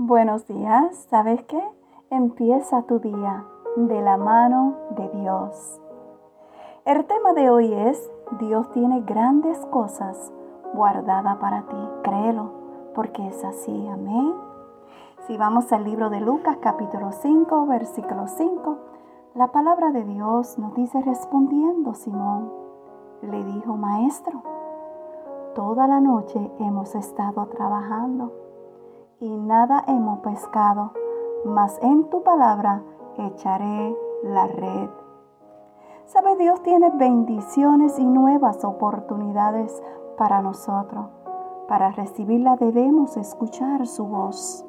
Buenos 0.00 0.46
días, 0.46 1.08
¿sabes 1.10 1.42
qué? 1.48 1.60
Empieza 2.08 2.82
tu 2.82 3.00
día 3.00 3.44
de 3.74 4.00
la 4.00 4.16
mano 4.16 4.76
de 4.90 5.08
Dios. 5.08 5.80
El 6.84 7.04
tema 7.06 7.32
de 7.32 7.50
hoy 7.50 7.74
es, 7.74 8.08
Dios 8.38 8.70
tiene 8.70 9.00
grandes 9.00 9.58
cosas 9.66 10.32
guardadas 10.72 11.38
para 11.38 11.62
ti. 11.62 11.76
Créelo, 12.04 12.52
porque 12.94 13.26
es 13.26 13.44
así. 13.44 13.88
Amén. 13.88 14.34
Si 15.26 15.36
vamos 15.36 15.72
al 15.72 15.82
libro 15.82 16.10
de 16.10 16.20
Lucas 16.20 16.58
capítulo 16.60 17.10
5, 17.10 17.66
versículo 17.66 18.28
5, 18.28 18.76
la 19.34 19.50
palabra 19.50 19.90
de 19.90 20.04
Dios 20.04 20.60
nos 20.60 20.76
dice 20.76 21.02
respondiendo 21.02 21.94
Simón, 21.94 22.52
le 23.20 23.42
dijo, 23.42 23.76
maestro, 23.76 24.44
toda 25.56 25.88
la 25.88 25.98
noche 25.98 26.52
hemos 26.60 26.94
estado 26.94 27.46
trabajando 27.46 28.46
y 29.20 29.36
nada 29.36 29.84
hemos 29.88 30.20
pescado, 30.20 30.92
mas 31.44 31.78
en 31.82 32.04
tu 32.08 32.22
palabra 32.22 32.82
echaré 33.16 33.96
la 34.22 34.46
red. 34.46 34.90
Sabe, 36.06 36.36
Dios 36.36 36.62
tiene 36.62 36.90
bendiciones 36.90 37.98
y 37.98 38.04
nuevas 38.06 38.64
oportunidades 38.64 39.82
para 40.16 40.40
nosotros. 40.40 41.06
Para 41.66 41.90
recibirla 41.90 42.56
debemos 42.56 43.16
escuchar 43.16 43.86
su 43.86 44.06
voz, 44.06 44.64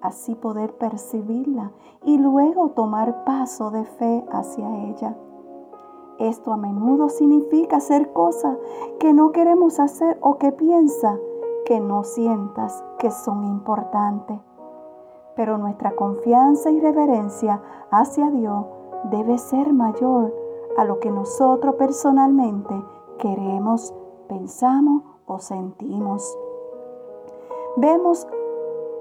así 0.00 0.34
poder 0.34 0.74
percibirla 0.76 1.72
y 2.04 2.16
luego 2.16 2.70
tomar 2.70 3.24
paso 3.24 3.70
de 3.70 3.84
fe 3.84 4.24
hacia 4.32 4.84
ella. 4.86 5.16
Esto 6.18 6.52
a 6.52 6.56
menudo 6.56 7.08
significa 7.08 7.78
hacer 7.78 8.12
cosas 8.12 8.56
que 8.98 9.12
no 9.12 9.32
queremos 9.32 9.80
hacer 9.80 10.18
o 10.20 10.38
que 10.38 10.52
piensa 10.52 11.18
que 11.70 11.78
no 11.78 12.02
sientas 12.02 12.82
que 12.98 13.12
son 13.12 13.44
importantes. 13.44 14.40
Pero 15.36 15.56
nuestra 15.56 15.94
confianza 15.94 16.68
y 16.72 16.80
reverencia 16.80 17.62
hacia 17.92 18.28
Dios 18.28 18.64
debe 19.04 19.38
ser 19.38 19.72
mayor 19.72 20.34
a 20.76 20.84
lo 20.84 20.98
que 20.98 21.12
nosotros 21.12 21.76
personalmente 21.76 22.74
queremos, 23.18 23.94
pensamos 24.26 25.04
o 25.26 25.38
sentimos. 25.38 26.36
Vemos 27.76 28.26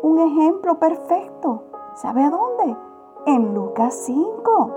un 0.03 0.19
ejemplo 0.19 0.77
perfecto. 0.77 1.63
¿Sabe 1.95 2.29
dónde? 2.29 2.77
En 3.25 3.55
Lucas 3.55 3.95
5. 4.05 4.69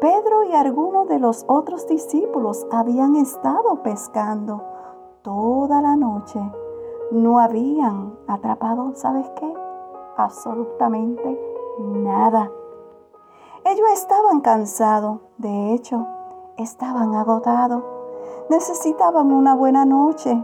Pedro 0.00 0.44
y 0.44 0.54
algunos 0.54 1.06
de 1.08 1.18
los 1.18 1.44
otros 1.46 1.86
discípulos 1.86 2.66
habían 2.72 3.16
estado 3.16 3.82
pescando 3.82 4.62
toda 5.20 5.82
la 5.82 5.94
noche 5.94 6.40
no 7.12 7.38
habían 7.38 8.14
atrapado, 8.26 8.94
¿sabes 8.94 9.28
qué? 9.36 9.54
Absolutamente 10.16 11.38
nada. 11.78 12.50
Ellos 13.64 13.86
estaban 13.92 14.40
cansados, 14.40 15.20
de 15.36 15.74
hecho, 15.74 16.06
estaban 16.56 17.14
agotados. 17.14 17.84
Necesitaban 18.48 19.30
una 19.30 19.54
buena 19.54 19.84
noche 19.84 20.42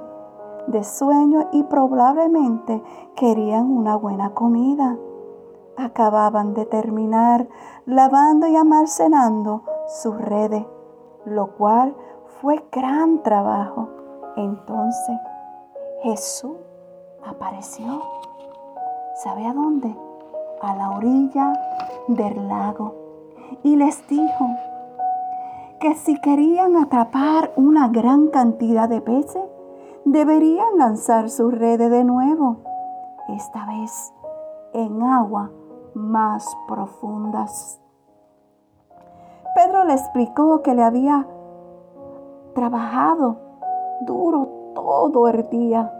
de 0.66 0.84
sueño 0.84 1.48
y 1.52 1.62
probablemente 1.64 2.82
querían 3.16 3.70
una 3.70 3.96
buena 3.96 4.34
comida. 4.34 4.98
Acababan 5.76 6.52
de 6.52 6.66
terminar 6.66 7.48
lavando 7.86 8.46
y 8.46 8.56
almacenando 8.56 9.62
sus 9.86 10.18
redes, 10.20 10.66
lo 11.24 11.56
cual 11.56 11.96
fue 12.40 12.62
gran 12.70 13.22
trabajo. 13.22 13.88
Entonces, 14.36 15.18
Jesús 16.02 16.56
apareció. 17.26 18.02
¿Sabe 19.16 19.46
a 19.46 19.52
dónde? 19.52 19.94
A 20.62 20.76
la 20.76 20.90
orilla 20.90 21.52
del 22.06 22.48
lago. 22.48 22.94
Y 23.64 23.76
les 23.76 24.06
dijo 24.08 24.46
que 25.80 25.94
si 25.94 26.20
querían 26.20 26.76
atrapar 26.76 27.52
una 27.56 27.88
gran 27.88 28.28
cantidad 28.28 28.88
de 28.88 29.00
peces, 29.00 29.42
deberían 30.04 30.78
lanzar 30.78 31.30
sus 31.30 31.52
redes 31.52 31.90
de 31.90 32.04
nuevo, 32.04 32.58
esta 33.28 33.66
vez 33.66 34.12
en 34.72 35.02
agua 35.02 35.50
más 35.94 36.56
profundas. 36.68 37.80
Pedro 39.54 39.84
le 39.84 39.94
explicó 39.94 40.62
que 40.62 40.74
le 40.74 40.82
había 40.82 41.26
trabajado 42.54 43.36
duro 44.02 44.72
todo 44.74 45.28
el 45.28 45.48
día 45.50 45.92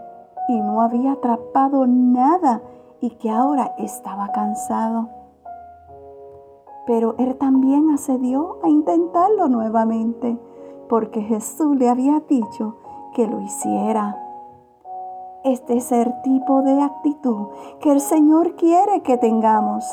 y 0.49 0.59
no 0.59 0.81
había 0.81 1.13
atrapado 1.13 1.85
nada 1.85 2.63
y 2.99 3.11
que 3.11 3.29
ahora 3.29 3.75
estaba 3.77 4.31
cansado. 4.31 5.09
Pero 6.87 7.13
él 7.19 7.37
también 7.37 7.91
accedió 7.91 8.57
a 8.63 8.67
intentarlo 8.67 9.47
nuevamente 9.47 10.39
porque 10.89 11.21
Jesús 11.21 11.77
le 11.77 11.87
había 11.87 12.19
dicho 12.27 12.77
que 13.13 13.27
lo 13.27 13.39
hiciera. 13.41 14.17
Este 15.43 15.77
es 15.77 15.91
el 15.91 16.19
tipo 16.23 16.63
de 16.63 16.81
actitud 16.81 17.49
que 17.79 17.91
el 17.91 18.01
Señor 18.01 18.55
quiere 18.55 19.03
que 19.03 19.17
tengamos. 19.17 19.85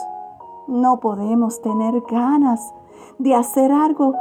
No 0.68 1.00
podemos 1.00 1.60
tener 1.60 2.00
ganas 2.10 2.74
de 3.18 3.34
hacer 3.34 3.72
algo. 3.72 4.14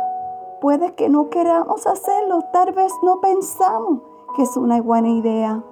Puede 0.60 0.96
que 0.96 1.08
no 1.08 1.30
queramos 1.30 1.88
hacerlo, 1.88 2.42
tal 2.52 2.74
vez 2.74 2.92
no 3.04 3.22
pensamos 3.22 4.02
que 4.36 4.44
es 4.44 4.58
una 4.58 4.82
buena 4.82 5.10
idea. 5.10 5.64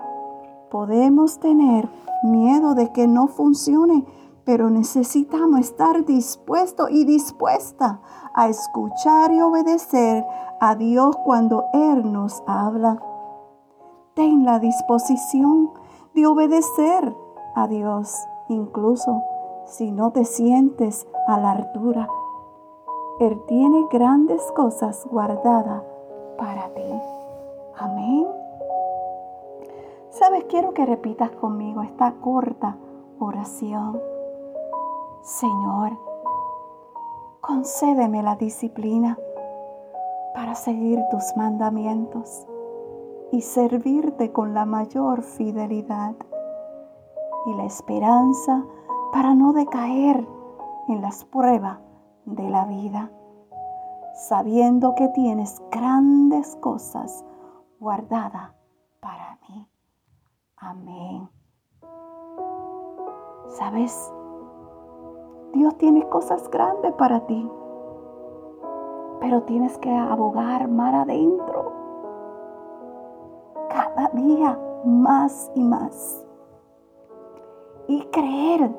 Podemos 0.74 1.40
tener 1.40 1.88
miedo 2.24 2.74
de 2.74 2.92
que 2.92 3.06
no 3.06 3.28
funcione, 3.28 4.08
pero 4.44 4.72
necesitamos 4.72 5.60
estar 5.60 6.04
dispuesto 6.04 6.90
y 6.90 7.06
dispuesta 7.06 8.02
a 8.34 8.50
escuchar 8.50 9.32
y 9.32 9.40
obedecer 9.40 10.26
a 10.60 10.74
Dios 10.74 11.16
cuando 11.26 11.66
Él 11.74 12.12
nos 12.12 12.42
habla. 12.48 13.00
Ten 14.16 14.46
la 14.46 14.58
disposición 14.58 15.70
de 16.16 16.26
obedecer 16.26 17.16
a 17.54 17.68
Dios, 17.68 18.12
incluso 18.50 19.22
si 19.68 19.92
no 19.92 20.10
te 20.10 20.26
sientes 20.26 21.06
a 21.28 21.38
la 21.38 21.52
altura. 21.52 22.08
Él 23.20 23.40
tiene 23.46 23.86
grandes 23.92 24.42
cosas 24.56 25.06
guardadas 25.06 25.84
para 26.36 26.74
ti. 26.74 27.00
Amén. 27.78 28.43
Sabes, 30.13 30.44
quiero 30.44 30.75
que 30.75 30.85
repitas 30.85 31.31
conmigo 31.31 31.81
esta 31.81 32.13
corta 32.22 32.78
oración. 33.18 34.00
Señor, 35.24 35.97
concédeme 37.41 38.22
la 38.22 38.35
disciplina 38.35 39.18
para 40.35 40.53
seguir 40.53 41.00
tus 41.09 41.35
mandamientos 41.35 42.46
y 43.31 43.41
servirte 43.41 44.31
con 44.31 44.53
la 44.53 44.68
mayor 44.68 45.24
fidelidad 45.24 46.13
y 47.47 47.53
la 47.56 47.66
esperanza 47.66 48.63
para 49.12 49.34
no 49.34 49.51
decaer 49.51 50.28
en 50.90 51.01
las 51.01 51.25
pruebas 51.25 51.80
de 52.25 52.51
la 52.51 52.66
vida, 52.66 53.09
sabiendo 54.13 54.94
que 54.94 55.07
tienes 55.07 55.59
grandes 55.72 56.56
cosas 56.57 57.25
guardadas 57.80 58.51
para 59.00 59.40
mí. 59.50 59.73
Amén. 60.66 61.29
¿Sabes? 63.47 64.13
Dios 65.51 65.78
tiene 65.78 66.07
cosas 66.07 66.50
grandes 66.50 66.94
para 66.94 67.25
ti, 67.25 67.51
pero 69.19 69.44
tienes 69.44 69.78
que 69.79 69.94
abogar 69.94 70.69
mar 70.69 70.96
adentro. 70.96 71.74
Cada 73.69 74.07
día 74.13 74.57
más 74.85 75.51
y 75.53 75.63
más. 75.63 76.25
Y 77.88 78.06
creer 78.06 78.74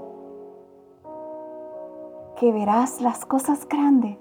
que 2.36 2.50
verás 2.50 3.02
las 3.02 3.26
cosas 3.26 3.68
grandes 3.68 4.18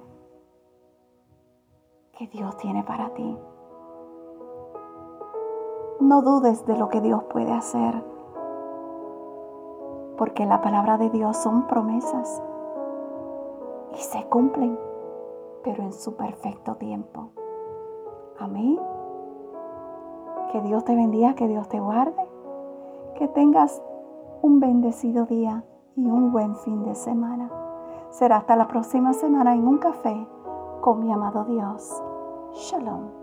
que 2.17 2.27
Dios 2.27 2.57
tiene 2.57 2.83
para 2.83 3.13
ti. 3.13 3.37
No 6.03 6.21
dudes 6.21 6.65
de 6.65 6.77
lo 6.77 6.89
que 6.89 6.99
Dios 6.99 7.23
puede 7.31 7.53
hacer, 7.53 8.03
porque 10.17 10.45
la 10.45 10.59
palabra 10.61 10.97
de 10.97 11.09
Dios 11.09 11.37
son 11.37 11.65
promesas 11.65 12.43
y 13.93 14.01
se 14.01 14.25
cumplen, 14.25 14.77
pero 15.63 15.81
en 15.81 15.93
su 15.93 16.17
perfecto 16.17 16.75
tiempo. 16.75 17.29
Amén. 18.37 18.77
Que 20.51 20.59
Dios 20.59 20.83
te 20.83 20.93
bendiga, 20.93 21.35
que 21.35 21.47
Dios 21.47 21.69
te 21.69 21.79
guarde, 21.79 22.27
que 23.15 23.29
tengas 23.29 23.81
un 24.41 24.59
bendecido 24.59 25.25
día 25.25 25.63
y 25.95 26.05
un 26.05 26.33
buen 26.33 26.57
fin 26.57 26.83
de 26.83 26.95
semana. 26.95 27.49
Será 28.09 28.35
hasta 28.35 28.57
la 28.57 28.67
próxima 28.67 29.13
semana 29.13 29.55
en 29.55 29.65
un 29.65 29.77
café 29.77 30.27
con 30.81 30.99
mi 30.99 31.13
amado 31.13 31.45
Dios. 31.45 32.03
Shalom. 32.51 33.22